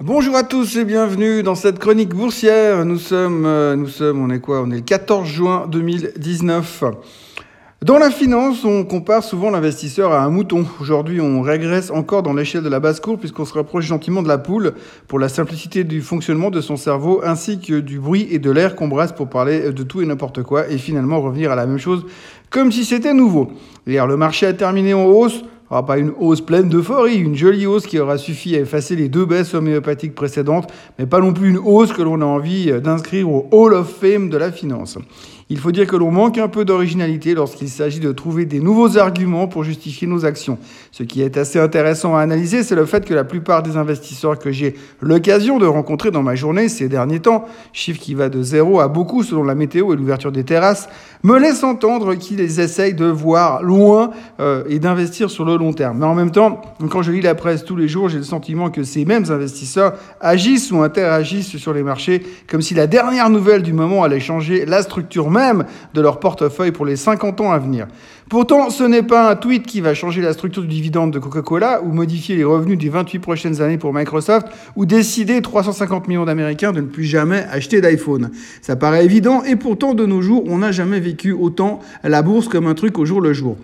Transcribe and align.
Bonjour 0.00 0.34
à 0.34 0.42
tous 0.42 0.76
et 0.76 0.84
bienvenue 0.84 1.44
dans 1.44 1.54
cette 1.54 1.78
chronique 1.78 2.14
boursière. 2.14 2.84
Nous 2.84 2.98
sommes, 2.98 3.46
euh, 3.46 3.76
nous 3.76 3.86
sommes, 3.86 4.20
on 4.20 4.28
est 4.28 4.40
quoi? 4.40 4.60
On 4.60 4.70
est 4.72 4.78
le 4.78 4.80
14 4.80 5.24
juin 5.24 5.68
2019. 5.68 6.82
Dans 7.80 7.98
la 7.98 8.10
finance, 8.10 8.64
on 8.64 8.84
compare 8.84 9.22
souvent 9.22 9.50
l'investisseur 9.50 10.10
à 10.10 10.24
un 10.24 10.30
mouton. 10.30 10.66
Aujourd'hui, 10.80 11.20
on 11.20 11.42
régresse 11.42 11.92
encore 11.92 12.24
dans 12.24 12.32
l'échelle 12.32 12.64
de 12.64 12.68
la 12.68 12.80
basse-cour 12.80 13.20
puisqu'on 13.20 13.44
se 13.44 13.54
rapproche 13.54 13.84
gentiment 13.84 14.24
de 14.24 14.26
la 14.26 14.38
poule 14.38 14.74
pour 15.06 15.20
la 15.20 15.28
simplicité 15.28 15.84
du 15.84 16.02
fonctionnement 16.02 16.50
de 16.50 16.60
son 16.60 16.76
cerveau 16.76 17.20
ainsi 17.22 17.60
que 17.60 17.78
du 17.78 18.00
bruit 18.00 18.26
et 18.32 18.40
de 18.40 18.50
l'air 18.50 18.74
qu'on 18.74 18.88
brasse 18.88 19.12
pour 19.12 19.30
parler 19.30 19.72
de 19.72 19.82
tout 19.84 20.02
et 20.02 20.06
n'importe 20.06 20.42
quoi 20.42 20.68
et 20.68 20.78
finalement 20.78 21.20
revenir 21.20 21.52
à 21.52 21.54
la 21.54 21.66
même 21.66 21.78
chose 21.78 22.04
comme 22.50 22.72
si 22.72 22.84
c'était 22.84 23.14
nouveau. 23.14 23.52
Hier, 23.86 24.08
le 24.08 24.16
marché 24.16 24.46
a 24.46 24.54
terminé 24.54 24.92
en 24.92 25.04
hausse 25.04 25.44
aura 25.74 25.84
pas 25.84 25.98
une 25.98 26.12
hausse 26.20 26.40
pleine 26.40 26.68
d'euphorie, 26.68 27.16
une 27.16 27.34
jolie 27.34 27.66
hausse 27.66 27.86
qui 27.86 27.98
aura 27.98 28.16
suffi 28.16 28.54
à 28.54 28.60
effacer 28.60 28.94
les 28.94 29.08
deux 29.08 29.26
baisses 29.26 29.54
homéopathiques 29.54 30.14
précédentes, 30.14 30.72
mais 30.98 31.06
pas 31.06 31.18
non 31.18 31.32
plus 31.32 31.50
une 31.50 31.58
hausse 31.58 31.92
que 31.92 32.02
l'on 32.02 32.20
a 32.20 32.24
envie 32.24 32.70
d'inscrire 32.80 33.28
au 33.28 33.48
Hall 33.50 33.74
of 33.74 33.92
Fame 34.00 34.30
de 34.30 34.36
la 34.36 34.52
finance. 34.52 34.98
Il 35.50 35.58
faut 35.58 35.72
dire 35.72 35.86
que 35.86 35.96
l'on 35.96 36.10
manque 36.10 36.38
un 36.38 36.48
peu 36.48 36.64
d'originalité 36.64 37.34
lorsqu'il 37.34 37.68
s'agit 37.68 38.00
de 38.00 38.12
trouver 38.12 38.46
des 38.46 38.60
nouveaux 38.60 38.96
arguments 38.96 39.46
pour 39.46 39.62
justifier 39.62 40.06
nos 40.06 40.24
actions. 40.24 40.58
Ce 40.90 41.02
qui 41.02 41.20
est 41.20 41.36
assez 41.36 41.58
intéressant 41.58 42.16
à 42.16 42.20
analyser, 42.20 42.62
c'est 42.62 42.74
le 42.74 42.86
fait 42.86 43.04
que 43.04 43.12
la 43.12 43.24
plupart 43.24 43.62
des 43.62 43.76
investisseurs 43.76 44.38
que 44.38 44.50
j'ai 44.50 44.74
l'occasion 45.02 45.58
de 45.58 45.66
rencontrer 45.66 46.10
dans 46.10 46.22
ma 46.22 46.34
journée 46.34 46.68
ces 46.70 46.88
derniers 46.88 47.20
temps, 47.20 47.44
chiffre 47.74 48.00
qui 48.00 48.14
va 48.14 48.30
de 48.30 48.42
zéro 48.42 48.80
à 48.80 48.88
beaucoup 48.88 49.22
selon 49.22 49.42
la 49.44 49.54
météo 49.54 49.92
et 49.92 49.96
l'ouverture 49.96 50.32
des 50.32 50.44
terrasses, 50.44 50.88
me 51.22 51.38
laissent 51.38 51.64
entendre 51.64 52.14
qu'ils 52.14 52.60
essayent 52.60 52.94
de 52.94 53.06
voir 53.06 53.62
loin 53.62 54.10
euh, 54.40 54.64
et 54.68 54.78
d'investir 54.78 55.28
sur 55.30 55.44
le 55.44 55.56
long 55.56 55.63
Mais 55.94 56.04
en 56.04 56.14
même 56.14 56.30
temps, 56.30 56.60
quand 56.90 57.02
je 57.02 57.12
lis 57.12 57.20
la 57.20 57.34
presse 57.34 57.64
tous 57.64 57.76
les 57.76 57.88
jours, 57.88 58.08
j'ai 58.08 58.18
le 58.18 58.24
sentiment 58.24 58.70
que 58.70 58.82
ces 58.82 59.04
mêmes 59.04 59.24
investisseurs 59.30 59.94
agissent 60.20 60.70
ou 60.70 60.82
interagissent 60.82 61.56
sur 61.56 61.72
les 61.72 61.82
marchés 61.82 62.22
comme 62.48 62.62
si 62.62 62.74
la 62.74 62.86
dernière 62.86 63.30
nouvelle 63.30 63.62
du 63.62 63.72
moment 63.72 64.02
allait 64.02 64.20
changer 64.20 64.66
la 64.66 64.82
structure 64.82 65.30
même 65.30 65.64
de 65.94 66.00
leur 66.00 66.20
portefeuille 66.20 66.72
pour 66.72 66.84
les 66.84 66.96
50 66.96 67.40
ans 67.40 67.52
à 67.52 67.58
venir. 67.58 67.86
Pourtant, 68.30 68.70
ce 68.70 68.84
n'est 68.84 69.02
pas 69.02 69.30
un 69.30 69.36
tweet 69.36 69.66
qui 69.66 69.80
va 69.80 69.94
changer 69.94 70.22
la 70.22 70.32
structure 70.32 70.62
du 70.62 70.68
dividende 70.68 71.12
de 71.12 71.18
Coca-Cola 71.18 71.82
ou 71.82 71.92
modifier 71.92 72.36
les 72.36 72.44
revenus 72.44 72.78
des 72.78 72.88
28 72.88 73.18
prochaines 73.18 73.60
années 73.60 73.76
pour 73.76 73.92
Microsoft 73.92 74.46
ou 74.76 74.86
décider 74.86 75.42
350 75.42 76.08
millions 76.08 76.24
d'Américains 76.24 76.72
de 76.72 76.80
ne 76.80 76.86
plus 76.86 77.04
jamais 77.04 77.44
acheter 77.50 77.80
d'iPhone. 77.80 78.30
Ça 78.62 78.76
paraît 78.76 79.04
évident 79.04 79.42
et 79.44 79.56
pourtant 79.56 79.94
de 79.94 80.06
nos 80.06 80.22
jours, 80.22 80.44
on 80.46 80.58
n'a 80.58 80.72
jamais 80.72 81.00
vécu 81.00 81.32
autant 81.32 81.80
la 82.02 82.22
bourse 82.22 82.48
comme 82.48 82.66
un 82.66 82.74
truc 82.74 82.98
au 82.98 83.04
jour 83.04 83.20
le 83.20 83.32
jour 83.32 83.56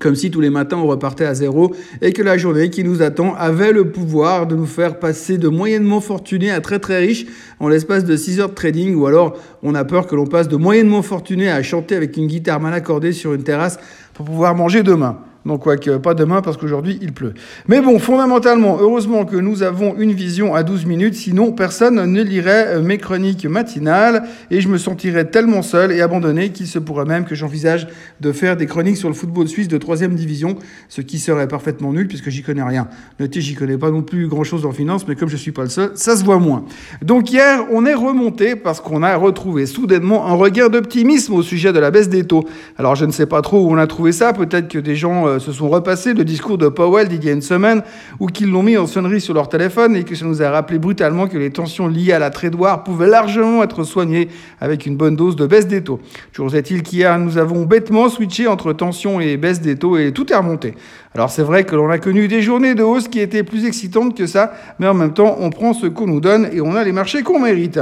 comme 0.00 0.16
si 0.16 0.30
tous 0.32 0.40
les 0.40 0.50
matins 0.50 0.78
on 0.78 0.86
repartait 0.86 1.26
à 1.26 1.34
zéro 1.34 1.72
et 2.02 2.12
que 2.12 2.22
la 2.22 2.36
journée 2.36 2.70
qui 2.70 2.82
nous 2.82 3.02
attend 3.02 3.34
avait 3.36 3.70
le 3.70 3.92
pouvoir 3.92 4.48
de 4.48 4.56
nous 4.56 4.66
faire 4.66 4.98
passer 4.98 5.38
de 5.38 5.46
moyennement 5.46 6.00
fortunés 6.00 6.50
à 6.50 6.60
très 6.60 6.80
très 6.80 6.98
riches 6.98 7.26
en 7.60 7.68
l'espace 7.68 8.04
de 8.04 8.16
6 8.16 8.40
heures 8.40 8.48
de 8.48 8.54
trading 8.54 8.94
ou 8.96 9.06
alors 9.06 9.36
on 9.62 9.74
a 9.74 9.84
peur 9.84 10.08
que 10.08 10.16
l'on 10.16 10.26
passe 10.26 10.48
de 10.48 10.56
moyennement 10.56 11.02
fortunés 11.02 11.50
à 11.50 11.62
chanter 11.62 11.94
avec 11.94 12.16
une 12.16 12.26
guitare 12.26 12.60
mal 12.60 12.74
accordée 12.74 13.12
sur 13.12 13.34
une 13.34 13.44
terrasse 13.44 13.78
pour 14.14 14.24
pouvoir 14.24 14.56
manger 14.56 14.82
demain. 14.82 15.18
Donc, 15.46 15.62
quoique 15.62 15.96
pas 15.96 16.14
demain 16.14 16.42
parce 16.42 16.56
qu'aujourd'hui 16.56 16.98
il 17.00 17.12
pleut. 17.12 17.34
Mais 17.66 17.80
bon, 17.80 17.98
fondamentalement, 17.98 18.78
heureusement 18.80 19.24
que 19.24 19.36
nous 19.36 19.62
avons 19.62 19.94
une 19.96 20.12
vision 20.12 20.54
à 20.54 20.62
12 20.62 20.84
minutes, 20.86 21.14
sinon 21.14 21.52
personne 21.52 22.04
ne 22.04 22.22
lirait 22.22 22.66
euh, 22.68 22.82
mes 22.82 22.98
chroniques 22.98 23.46
matinales 23.46 24.24
et 24.50 24.60
je 24.60 24.68
me 24.68 24.76
sentirais 24.78 25.26
tellement 25.26 25.62
seul 25.62 25.92
et 25.92 26.02
abandonné 26.02 26.50
qu'il 26.50 26.66
se 26.66 26.78
pourrait 26.78 27.04
même 27.04 27.24
que 27.24 27.34
j'envisage 27.34 27.88
de 28.20 28.32
faire 28.32 28.56
des 28.56 28.66
chroniques 28.66 28.96
sur 28.96 29.08
le 29.08 29.14
football 29.14 29.48
suisse 29.48 29.68
de 29.68 29.78
3 29.78 29.96
division, 30.08 30.56
ce 30.88 31.00
qui 31.00 31.18
serait 31.18 31.48
parfaitement 31.48 31.92
nul 31.92 32.06
puisque 32.06 32.28
j'y 32.28 32.42
connais 32.42 32.62
rien. 32.62 32.88
Notez, 33.18 33.40
j'y 33.40 33.54
connais 33.54 33.78
pas 33.78 33.90
non 33.90 34.02
plus 34.02 34.28
grand 34.28 34.44
chose 34.44 34.66
en 34.66 34.72
finance, 34.72 35.06
mais 35.08 35.16
comme 35.16 35.28
je 35.28 35.36
suis 35.36 35.52
pas 35.52 35.62
le 35.62 35.68
seul, 35.68 35.92
ça 35.94 36.16
se 36.16 36.24
voit 36.24 36.38
moins. 36.38 36.64
Donc 37.02 37.30
hier, 37.30 37.64
on 37.72 37.86
est 37.86 37.94
remonté 37.94 38.56
parce 38.56 38.80
qu'on 38.80 39.02
a 39.02 39.16
retrouvé 39.16 39.66
soudainement 39.66 40.26
un 40.26 40.34
regard 40.34 40.70
d'optimisme 40.70 41.34
au 41.34 41.42
sujet 41.42 41.72
de 41.72 41.78
la 41.78 41.90
baisse 41.90 42.08
des 42.08 42.24
taux. 42.24 42.44
Alors 42.76 42.94
je 42.94 43.04
ne 43.04 43.12
sais 43.12 43.26
pas 43.26 43.42
trop 43.42 43.64
où 43.64 43.70
on 43.70 43.78
a 43.78 43.86
trouvé 43.86 44.12
ça, 44.12 44.32
peut-être 44.32 44.68
que 44.68 44.78
des 44.78 44.96
gens 44.96 45.29
euh, 45.30 45.38
se 45.38 45.52
sont 45.52 45.68
repassés 45.68 46.14
le 46.14 46.24
discours 46.24 46.58
de 46.58 46.68
Powell 46.68 47.08
d'il 47.08 47.24
y 47.24 47.28
a 47.28 47.32
une 47.32 47.42
semaine 47.42 47.82
ou 48.18 48.26
qu'ils 48.26 48.50
l'ont 48.50 48.62
mis 48.62 48.76
en 48.76 48.86
sonnerie 48.86 49.20
sur 49.20 49.34
leur 49.34 49.48
téléphone 49.48 49.96
et 49.96 50.04
que 50.04 50.14
ça 50.14 50.26
nous 50.26 50.42
a 50.42 50.50
rappelé 50.50 50.78
brutalement 50.78 51.26
que 51.26 51.38
les 51.38 51.50
tensions 51.50 51.88
liées 51.88 52.12
à 52.12 52.18
la 52.18 52.30
trédoire 52.30 52.84
pouvaient 52.84 53.08
largement 53.08 53.62
être 53.62 53.84
soignées 53.84 54.28
avec 54.60 54.86
une 54.86 54.96
bonne 54.96 55.16
dose 55.16 55.36
de 55.36 55.46
baisse 55.46 55.66
des 55.66 55.82
taux. 55.82 56.00
Toujours 56.32 56.54
est-il 56.54 56.82
qu'hier, 56.82 57.18
nous 57.18 57.38
avons 57.38 57.64
bêtement 57.64 58.08
switché 58.08 58.46
entre 58.46 58.72
tension 58.72 59.20
et 59.20 59.36
baisse 59.36 59.60
des 59.60 59.76
taux 59.76 59.96
et 59.96 60.12
tout 60.12 60.32
est 60.32 60.36
remonté. 60.36 60.74
Alors 61.14 61.30
c'est 61.30 61.42
vrai 61.42 61.64
que 61.64 61.74
l'on 61.74 61.90
a 61.90 61.98
connu 61.98 62.28
des 62.28 62.42
journées 62.42 62.74
de 62.74 62.82
hausse 62.82 63.08
qui 63.08 63.20
étaient 63.20 63.42
plus 63.42 63.64
excitantes 63.66 64.16
que 64.16 64.26
ça, 64.26 64.52
mais 64.78 64.86
en 64.86 64.94
même 64.94 65.12
temps, 65.12 65.36
on 65.40 65.50
prend 65.50 65.72
ce 65.72 65.86
qu'on 65.86 66.06
nous 66.06 66.20
donne 66.20 66.48
et 66.52 66.60
on 66.60 66.76
a 66.76 66.84
les 66.84 66.92
marchés 66.92 67.22
qu'on 67.22 67.40
mérite. 67.40 67.80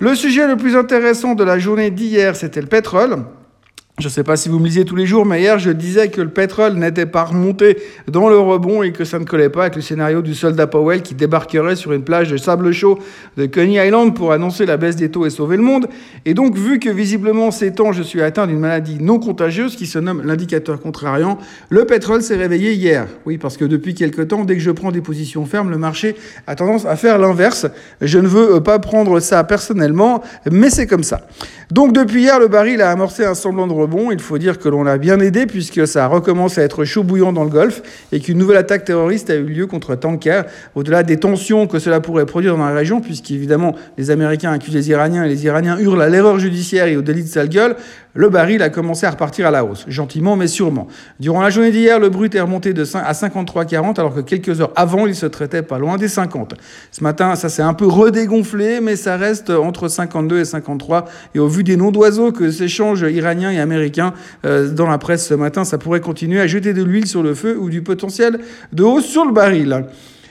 Le 0.00 0.14
sujet 0.14 0.46
le 0.46 0.56
plus 0.56 0.76
intéressant 0.76 1.34
de 1.34 1.44
la 1.44 1.58
journée 1.58 1.90
d'hier, 1.90 2.36
c'était 2.36 2.60
le 2.60 2.66
pétrole. 2.66 3.24
Je 3.98 4.06
ne 4.06 4.10
sais 4.12 4.22
pas 4.22 4.36
si 4.36 4.48
vous 4.48 4.60
me 4.60 4.64
lisiez 4.64 4.84
tous 4.84 4.94
les 4.94 5.06
jours, 5.06 5.26
mais 5.26 5.40
hier, 5.40 5.58
je 5.58 5.70
disais 5.70 6.08
que 6.08 6.20
le 6.20 6.28
pétrole 6.28 6.74
n'était 6.74 7.04
pas 7.04 7.24
remonté 7.24 7.78
dans 8.06 8.28
le 8.28 8.38
rebond 8.38 8.84
et 8.84 8.92
que 8.92 9.02
ça 9.02 9.18
ne 9.18 9.24
collait 9.24 9.48
pas 9.48 9.62
avec 9.62 9.74
le 9.74 9.82
scénario 9.82 10.22
du 10.22 10.36
soldat 10.36 10.68
Powell 10.68 11.02
qui 11.02 11.16
débarquerait 11.16 11.74
sur 11.74 11.92
une 11.92 12.04
plage 12.04 12.30
de 12.30 12.36
sable 12.36 12.70
chaud 12.70 13.00
de 13.36 13.46
Coney 13.46 13.84
Island 13.84 14.14
pour 14.14 14.30
annoncer 14.30 14.66
la 14.66 14.76
baisse 14.76 14.94
des 14.94 15.10
taux 15.10 15.26
et 15.26 15.30
sauver 15.30 15.56
le 15.56 15.64
monde. 15.64 15.88
Et 16.26 16.34
donc, 16.34 16.56
vu 16.56 16.78
que 16.78 16.88
visiblement 16.88 17.50
ces 17.50 17.72
temps, 17.72 17.90
je 17.90 18.04
suis 18.04 18.22
atteint 18.22 18.46
d'une 18.46 18.60
maladie 18.60 18.98
non 19.00 19.18
contagieuse 19.18 19.74
qui 19.74 19.86
se 19.86 19.98
nomme 19.98 20.22
l'indicateur 20.24 20.78
contrariant, 20.78 21.36
le 21.68 21.84
pétrole 21.84 22.22
s'est 22.22 22.36
réveillé 22.36 22.74
hier. 22.74 23.08
Oui, 23.26 23.36
parce 23.36 23.56
que 23.56 23.64
depuis 23.64 23.94
quelque 23.94 24.22
temps, 24.22 24.44
dès 24.44 24.54
que 24.54 24.62
je 24.62 24.70
prends 24.70 24.92
des 24.92 25.00
positions 25.00 25.44
fermes, 25.44 25.70
le 25.70 25.78
marché 25.78 26.14
a 26.46 26.54
tendance 26.54 26.86
à 26.86 26.94
faire 26.94 27.18
l'inverse. 27.18 27.66
Je 28.00 28.20
ne 28.20 28.28
veux 28.28 28.62
pas 28.62 28.78
prendre 28.78 29.18
ça 29.18 29.42
personnellement, 29.42 30.22
mais 30.48 30.70
c'est 30.70 30.86
comme 30.86 31.02
ça. 31.02 31.26
Donc, 31.72 31.92
depuis 31.92 32.22
hier, 32.22 32.38
le 32.38 32.46
baril 32.46 32.80
a 32.80 32.92
amorcé 32.92 33.24
un 33.24 33.34
semblant 33.34 33.66
de 33.66 33.72
rebond 33.72 33.87
bon, 33.88 34.12
il 34.12 34.20
faut 34.20 34.38
dire 34.38 34.58
que 34.58 34.68
l'on 34.68 34.86
a 34.86 34.98
bien 34.98 35.18
aidé 35.18 35.46
puisque 35.46 35.86
ça 35.86 36.06
recommence 36.06 36.58
à 36.58 36.62
être 36.62 36.84
chaud 36.84 37.02
bouillant 37.02 37.32
dans 37.32 37.44
le 37.44 37.50
Golfe 37.50 37.82
et 38.12 38.20
qu'une 38.20 38.38
nouvelle 38.38 38.58
attaque 38.58 38.84
terroriste 38.84 39.30
a 39.30 39.34
eu 39.34 39.44
lieu 39.44 39.66
contre 39.66 39.96
Tanker, 39.96 40.42
au-delà 40.76 41.02
des 41.02 41.16
tensions 41.16 41.66
que 41.66 41.78
cela 41.78 42.00
pourrait 42.00 42.26
produire 42.26 42.56
dans 42.56 42.66
la 42.66 42.74
région, 42.74 43.00
puisqu'évidemment 43.00 43.74
les 43.96 44.10
Américains 44.10 44.52
accusent 44.52 44.74
les 44.74 44.90
Iraniens 44.90 45.24
et 45.24 45.28
les 45.28 45.44
Iraniens 45.44 45.78
hurlent 45.78 46.02
à 46.02 46.08
l'erreur 46.08 46.38
judiciaire 46.38 46.86
et 46.86 46.96
au 46.96 47.02
délit 47.02 47.24
de 47.24 47.28
sale 47.28 47.48
gueule, 47.48 47.76
le 48.14 48.30
baril 48.30 48.62
a 48.62 48.68
commencé 48.68 49.06
à 49.06 49.10
repartir 49.10 49.46
à 49.46 49.50
la 49.50 49.64
hausse, 49.64 49.84
gentiment 49.86 50.34
mais 50.34 50.48
sûrement. 50.48 50.88
Durant 51.20 51.40
la 51.40 51.50
journée 51.50 51.70
d'hier, 51.70 52.00
le 52.00 52.08
brut 52.08 52.34
est 52.34 52.40
remonté 52.40 52.72
de 52.72 52.84
5 52.84 53.04
à 53.06 53.12
53,40 53.12 54.00
alors 54.00 54.14
que 54.14 54.20
quelques 54.20 54.60
heures 54.60 54.72
avant, 54.74 55.06
il 55.06 55.14
se 55.14 55.26
traitait 55.26 55.62
pas 55.62 55.78
loin 55.78 55.96
des 55.98 56.08
50. 56.08 56.54
Ce 56.90 57.04
matin, 57.04 57.36
ça 57.36 57.48
s'est 57.48 57.62
un 57.62 57.74
peu 57.74 57.86
redégonflé, 57.86 58.80
mais 58.80 58.96
ça 58.96 59.16
reste 59.16 59.50
entre 59.50 59.86
52 59.86 60.40
et 60.40 60.44
53. 60.44 61.04
Et 61.34 61.38
au 61.38 61.46
vu 61.46 61.62
des 61.62 61.76
noms 61.76 61.92
d'oiseaux 61.92 62.32
que 62.32 62.50
s'échangent 62.50 63.06
Iraniens 63.08 63.52
et 63.52 63.60
Américains 63.60 63.77
euh, 64.44 64.70
dans 64.70 64.86
la 64.86 64.98
presse 64.98 65.26
ce 65.26 65.34
matin, 65.34 65.64
ça 65.64 65.78
pourrait 65.78 66.00
continuer 66.00 66.40
à 66.40 66.46
jeter 66.46 66.74
de 66.74 66.82
l'huile 66.82 67.06
sur 67.06 67.22
le 67.22 67.34
feu 67.34 67.56
ou 67.58 67.70
du 67.70 67.82
potentiel 67.82 68.40
de 68.72 68.82
hausse 68.82 69.06
sur 69.06 69.24
le 69.24 69.32
baril. 69.32 69.86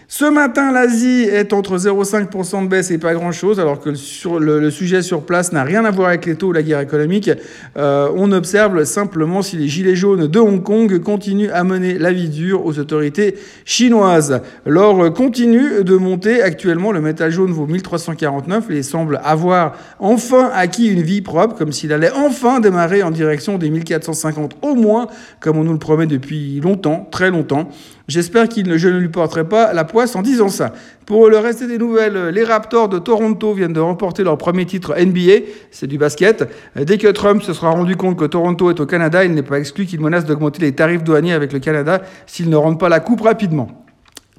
Ce 0.09 0.23
matin, 0.23 0.71
l'Asie 0.71 1.23
est 1.23 1.51
entre 1.51 1.77
0,5% 1.77 2.63
de 2.63 2.69
baisse 2.69 2.91
et 2.91 2.97
pas 2.97 3.13
grand-chose, 3.13 3.59
alors 3.59 3.81
que 3.81 3.89
le, 3.89 4.71
sujet 4.71 5.01
sur 5.01 5.23
place 5.23 5.51
n'a 5.51 5.65
rien 5.65 5.83
à 5.83 5.91
voir 5.91 6.07
avec 6.07 6.25
les 6.25 6.35
taux 6.35 6.47
ou 6.47 6.51
la 6.53 6.63
guerre 6.63 6.79
économique. 6.79 7.29
Euh, 7.75 8.09
on 8.15 8.31
observe 8.31 8.85
simplement 8.85 9.41
si 9.41 9.57
les 9.57 9.67
gilets 9.67 9.97
jaunes 9.97 10.27
de 10.27 10.39
Hong 10.39 10.63
Kong 10.63 10.97
continuent 10.99 11.51
à 11.51 11.65
mener 11.65 11.97
la 11.97 12.13
vie 12.13 12.29
dure 12.29 12.65
aux 12.65 12.79
autorités 12.79 13.35
chinoises. 13.65 14.39
L'or 14.65 15.13
continue 15.13 15.83
de 15.83 15.97
monter. 15.97 16.41
Actuellement, 16.41 16.93
le 16.93 17.01
métal 17.01 17.29
jaune 17.29 17.51
vaut 17.51 17.67
1349 17.67 18.71
et 18.71 18.83
semble 18.83 19.19
avoir 19.25 19.75
enfin 19.99 20.51
acquis 20.53 20.87
une 20.87 21.01
vie 21.01 21.21
propre, 21.21 21.55
comme 21.57 21.73
s'il 21.73 21.91
allait 21.91 22.13
enfin 22.15 22.61
démarrer 22.61 23.03
en 23.03 23.11
direction 23.11 23.57
des 23.57 23.69
1450 23.69 24.55
au 24.61 24.73
moins, 24.75 25.07
comme 25.41 25.57
on 25.57 25.65
nous 25.65 25.73
le 25.73 25.79
promet 25.79 26.07
depuis 26.07 26.61
longtemps, 26.61 27.09
très 27.11 27.29
longtemps. 27.29 27.69
J'espère 28.07 28.47
qu'il 28.47 28.77
je 28.77 28.87
ne 28.87 28.99
lui 28.99 29.09
porterai 29.09 29.43
pas 29.43 29.73
la 29.73 29.83
poisse 29.83 30.15
en 30.15 30.21
disant 30.21 30.47
ça. 30.47 30.73
Pour 31.05 31.29
le 31.29 31.37
reste 31.37 31.63
des 31.63 31.77
nouvelles, 31.77 32.29
les 32.29 32.43
Raptors 32.43 32.87
de 32.87 32.99
Toronto 32.99 33.53
viennent 33.53 33.73
de 33.73 33.81
remporter 33.81 34.23
leur 34.23 34.37
premier 34.37 34.65
titre 34.65 34.95
NBA, 34.97 35.45
c'est 35.71 35.87
du 35.87 35.97
basket. 35.97 36.49
Dès 36.75 36.97
que 36.97 37.07
Trump 37.07 37.43
se 37.43 37.53
sera 37.53 37.71
rendu 37.71 37.97
compte 37.97 38.17
que 38.17 38.25
Toronto 38.25 38.69
est 38.69 38.79
au 38.79 38.85
Canada, 38.85 39.25
il 39.25 39.33
n'est 39.33 39.43
pas 39.43 39.59
exclu 39.59 39.85
qu'il 39.85 39.99
menace 39.99 40.25
d'augmenter 40.25 40.61
les 40.61 40.71
tarifs 40.73 41.03
douaniers 41.03 41.33
avec 41.33 41.51
le 41.51 41.59
Canada 41.59 42.01
s'il 42.25 42.49
ne 42.49 42.55
rentre 42.55 42.77
pas 42.77 42.89
la 42.89 43.01
coupe 43.01 43.21
rapidement. 43.21 43.86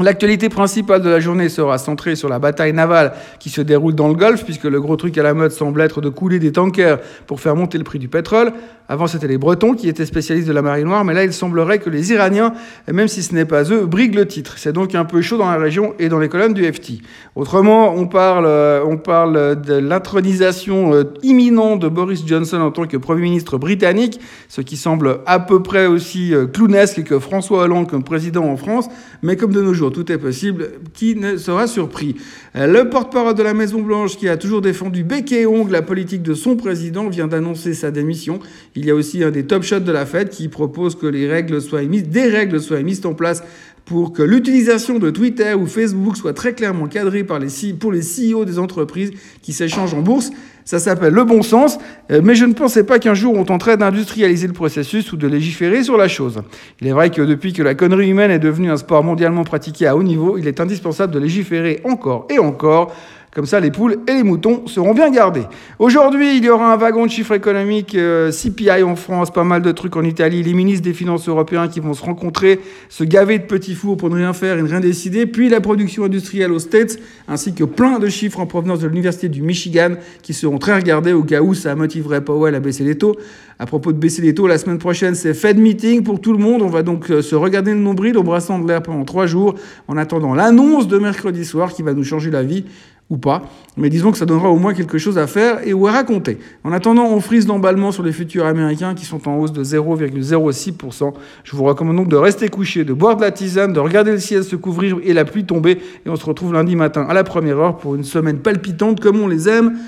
L'actualité 0.01 0.49
principale 0.49 1.03
de 1.03 1.11
la 1.11 1.19
journée 1.19 1.49
sera 1.49 1.77
centrée 1.77 2.15
sur 2.15 2.29
la 2.29 2.39
bataille 2.39 2.73
navale 2.73 3.15
qui 3.41 3.51
se 3.51 3.61
déroule 3.61 3.97
dans 3.97 4.07
le 4.07 4.15
Golfe, 4.15 4.45
puisque 4.45 4.65
le 4.65 4.81
gros 4.81 4.95
truc 4.95 5.19
à 5.19 5.25
la 5.25 5.35
mode 5.35 5.51
semble 5.51 5.81
être 5.81 6.01
de 6.01 6.09
couler 6.09 6.39
des 6.39 6.53
tankers 6.53 7.01
pour 7.27 7.41
faire 7.41 7.57
monter 7.57 7.79
le 7.79 7.85
prix 7.85 7.99
du 7.99 8.07
pétrole. 8.07 8.53
Avant, 8.91 9.07
c'était 9.07 9.27
les 9.27 9.37
Bretons 9.37 9.75
qui 9.75 9.87
étaient 9.87 10.07
spécialistes 10.07 10.49
de 10.49 10.53
la 10.53 10.63
marine 10.63 10.87
noire, 10.87 11.05
mais 11.05 11.13
là, 11.13 11.23
il 11.25 11.33
semblerait 11.33 11.79
que 11.79 11.91
les 11.91 12.13
Iraniens, 12.13 12.55
même 12.91 13.09
si 13.09 13.23
ce 13.23 13.35
n'est 13.35 13.45
pas 13.45 13.65
eux, 13.65 13.85
briguent 13.85 14.15
le 14.15 14.27
titre. 14.27 14.55
C'est 14.57 14.73
donc 14.73 14.95
un 14.95 15.05
peu 15.05 15.21
chaud 15.21 15.37
dans 15.37 15.51
la 15.51 15.59
région 15.59 15.95
et 15.99 16.09
dans 16.09 16.19
les 16.19 16.31
colonnes 16.31 16.55
du 16.55 16.65
FT. 16.65 17.03
Autrement, 17.37 17.93
on 17.95 18.07
parle, 18.07 18.47
euh, 18.47 18.83
on 18.87 18.97
parle 18.97 19.61
de 19.61 19.75
l'intronisation 19.75 20.95
euh, 20.95 21.05
imminente 21.23 21.81
de 21.81 21.89
Boris 21.89 22.27
Johnson 22.27 22.61
en 22.63 22.71
tant 22.71 22.87
que 22.87 22.97
Premier 22.97 23.23
ministre 23.23 23.59
britannique, 23.59 24.21
ce 24.49 24.63
qui 24.63 24.79
semble 24.79 25.21
à 25.27 25.39
peu 25.39 25.63
près 25.63 25.85
aussi 25.85 26.33
euh, 26.33 26.47
clownesque 26.47 27.03
que 27.03 27.19
François 27.19 27.65
Hollande 27.65 27.91
comme 27.91 28.05
président 28.05 28.45
en 28.45 28.57
France, 28.57 28.89
mais 29.21 29.37
comme 29.37 29.53
de 29.53 29.61
nos 29.61 29.75
jours 29.75 29.88
tout 29.91 30.11
est 30.13 30.19
possible. 30.19 30.71
Qui 30.95 31.17
ne 31.17 31.37
sera 31.37 31.67
surpris 31.67 32.17
Le 32.55 32.85
porte-parole 32.85 33.35
de 33.35 33.43
la 33.43 33.55
Maison-Blanche, 33.55 34.17
qui 34.17 34.29
a 34.29 34.37
toujours 34.37 34.61
défendu 34.61 35.05
bec 35.05 35.33
et 35.33 35.47
ongle 35.47 35.73
la 35.73 35.83
politique 35.83 36.23
de 36.23 36.35
son 36.35 36.57
président, 36.57 37.09
vient 37.09 37.29
d'annoncer 37.29 37.75
sa 37.75 37.91
démission. 37.91 38.41
Il 38.75 38.85
y 38.85 38.91
a 38.91 38.95
aussi 38.95 39.23
un 39.25 39.31
des 39.31 39.45
top 39.45 39.63
shots 39.63 39.81
de 39.81 39.93
la 39.93 40.07
Fed 40.07 40.31
qui 40.31 40.49
propose 40.49 40.95
que 40.95 41.07
les 41.07 41.29
règles 41.29 41.61
soient 41.61 41.85
des 41.85 42.29
règles 42.29 42.61
soient 42.61 42.81
émises 42.81 43.05
en 43.07 43.15
place 43.15 43.43
pour 43.85 44.13
que 44.13 44.23
l'utilisation 44.23 44.99
de 44.99 45.11
Twitter 45.11 45.55
ou 45.55 45.67
Facebook 45.67 46.17
soit 46.17 46.35
très 46.35 46.53
clairement 46.53 46.89
cadrée 46.89 47.25
par 47.25 47.39
les, 47.39 47.49
pour 47.73 47.91
les 47.91 48.01
CEO 48.01 48.45
des 48.45 48.59
entreprises 48.59 49.13
qui 49.41 49.55
s'échangent 49.55 49.95
en 49.95 50.03
bourse. 50.03 50.31
Ça 50.69 50.79
s'appelle 50.79 51.15
le 51.15 51.25
bon 51.25 51.41
sens, 51.41 51.79
euh, 52.13 52.21
mais 52.23 52.35
je 52.35 52.45
ne 52.45 52.53
pensais 52.53 52.85
pas 52.85 52.99
qu'un 52.99 53.15
jour 53.15 53.35
on 53.35 53.45
tenterait 53.47 53.79
d'industrialiser 53.79 54.47
le 54.47 54.53
processus 54.53 55.11
ou 55.15 55.17
de 55.17 55.27
légiférer 55.27 55.83
sur 55.83 55.97
la 55.97 56.09
chose. 56.09 56.43
Il 56.83 56.87
est 56.87 56.93
vrai 56.93 57.09
que 57.09 57.23
depuis 57.23 57.55
que 57.55 57.63
la 57.63 57.75
connerie 57.75 58.11
humaine 58.11 58.31
est 58.31 58.39
devenue 58.39 58.71
un 58.71 58.77
sport 58.77 59.03
mondialement 59.03 59.45
pratiqué 59.45 59.87
à 59.87 59.97
haut 59.97 60.03
niveau, 60.03 60.37
il 60.37 60.47
est 60.47 60.61
indispensable 60.61 61.15
de 61.15 61.19
légiférer 61.19 61.81
encore 61.85 62.27
et 62.29 62.39
encore 62.39 62.95
comme 63.39 63.47
ça, 63.47 63.61
les 63.61 63.71
poules 63.71 63.99
et 64.09 64.15
les 64.15 64.25
moutons 64.25 64.67
seront 64.67 64.95
bien 64.95 65.13
gardés. 65.13 65.45
Aujourd'hui, 65.79 66.39
il 66.39 66.45
y 66.45 66.51
aura 66.51 66.73
un 66.73 66.77
wagon 66.77 67.07
de 67.07 67.11
chiffres 67.13 67.35
économiques 67.35 67.95
euh, 67.95 68.33
CPI 68.33 68.83
en 68.83 68.97
France, 68.97 69.31
pas 69.31 69.45
mal 69.45 69.63
de 69.63 69.71
trucs 69.71 69.95
en 69.95 70.03
Italie, 70.03 70.43
les 70.43 70.55
ministres 70.55 70.83
des 70.83 70.93
Finances 70.93 71.29
européens 71.29 71.69
qui 71.69 71.79
vont 71.79 71.95
se 71.95 72.03
rencontrer, 72.03 72.59
se 72.89 73.05
gaver 73.05 73.39
de 73.39 73.45
petits 73.45 73.77
fours 73.77 73.97
pour 73.97 74.11
ne 74.11 74.17
rien 74.17 74.33
faire 74.33 74.59
et 74.59 74.63
ne 74.63 74.69
rien 74.69 74.81
décider, 74.81 75.25
puis 75.27 75.49
la 75.49 75.61
production 75.61 76.03
industrielle 76.03 76.51
aux 76.51 76.59
States, 76.59 76.99
ainsi 77.29 77.55
que 77.55 77.63
plein 77.63 78.01
de 78.01 78.09
chiffres 78.09 78.41
en 78.41 78.47
provenance 78.47 78.81
de 78.81 78.89
l'Université 78.89 79.29
du 79.29 79.41
Michigan 79.41 79.91
qui 80.21 80.35
seront 80.35 80.59
très 80.59 80.75
regardés 80.75 81.13
au 81.13 81.23
cas 81.23 81.41
où 81.41 81.55
ça 81.55 81.77
motiverait 81.77 82.25
Powell 82.25 82.57
à 82.57 82.61
baisser 82.61 82.83
les 82.83 82.99
taux. 82.99 83.15
À 83.61 83.67
propos 83.67 83.93
de 83.93 83.99
baisser 83.99 84.21
les 84.21 84.35
taux, 84.35 84.49
la 84.49 84.59
semaine 84.59 84.79
prochaine, 84.79 85.15
c'est 85.15 85.35
Fed 85.35 85.59
Meeting 85.59 86.03
pour 86.03 86.21
tout 86.21 86.33
le 86.33 86.39
monde. 86.39 86.63
On 86.63 86.69
va 86.69 86.83
donc 86.83 87.09
euh, 87.11 87.23
se 87.23 87.37
regarder 87.37 87.73
le 87.73 87.81
nombril 87.81 88.17
au 88.17 88.25
brassant 88.25 88.59
de 88.59 88.67
l'air 88.67 88.83
pendant 88.83 89.05
trois 89.05 89.27
jours 89.27 89.55
en 89.87 89.97
attendant 89.97 90.35
l'annonce 90.35 90.89
de 90.89 90.99
mercredi 90.99 91.45
soir 91.45 91.73
qui 91.73 91.83
va 91.83 91.93
nous 91.93 92.05
changer 92.05 92.33
la 92.33 92.43
vie 92.43 92.65
ou 93.11 93.17
pas. 93.17 93.43
Mais 93.77 93.89
disons 93.89 94.11
que 94.11 94.19
ça 94.19 94.27
donnera 94.27 94.51
au 94.51 94.59
moins 94.59 94.75
quelque 94.75 94.99
chose 94.99 95.19
à 95.19 95.27
faire 95.27 95.67
et 95.67 95.73
ou 95.73 95.87
à 95.87 95.93
raconter. 95.93 96.39
En 96.65 96.73
attendant, 96.73 97.07
on 97.07 97.21
frise 97.21 97.47
d'emballement 97.47 97.91
sur 97.93 98.03
les 98.03 98.13
futurs 98.13 98.45
américains 98.45 98.95
qui 98.95 99.05
sont 99.05 99.29
en 99.29 99.37
hausse 99.37 99.53
de 99.53 99.65
0,06%. 99.65 101.13
Je 101.45 101.57
vous 101.57 101.65
recommande 101.65 101.97
donc 101.97 102.09
de 102.09 102.17
rester 102.17 102.49
couché, 102.49 102.85
de 102.85 102.93
boire 102.93 103.17
de 103.17 103.23
la 103.23 103.31
tisane, 103.31 103.73
de 103.73 103.81
regarder 103.81 104.13
le 104.13 104.19
ciel 104.19 104.45
se 104.45 104.57
couvrir 104.57 104.99
et 105.03 105.15
la 105.15 105.25
pluie 105.25 105.45
tomber. 105.45 105.79
Et 106.05 106.09
on 106.09 106.17
se 106.17 106.25
retrouve 106.25 106.53
lundi 106.53 106.77
matin 106.77 107.07
à 107.09 107.15
la 107.15 107.25
première 107.25 107.59
heure 107.59 107.77
pour 107.79 107.95
une 107.95 108.05
semaine 108.05 108.39
palpitante 108.39 109.01
comme 109.01 109.21
on 109.21 109.29
les 109.29 109.49
aime. 109.49 109.79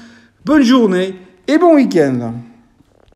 Bonne 0.44 0.62
journée 0.62 1.14
et 1.46 1.58
bon 1.58 1.74
week-end 1.74 2.32